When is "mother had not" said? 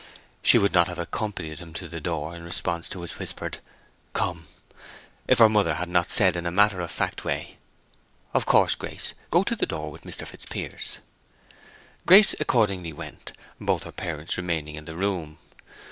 5.47-6.09